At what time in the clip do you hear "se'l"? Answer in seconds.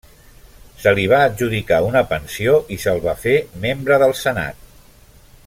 2.85-3.05